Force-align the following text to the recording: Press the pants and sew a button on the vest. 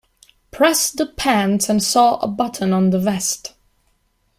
Press 0.49 0.89
the 0.89 1.05
pants 1.05 1.69
and 1.69 1.83
sew 1.83 2.15
a 2.23 2.27
button 2.27 2.73
on 2.73 2.89
the 2.89 2.97
vest. 2.97 3.53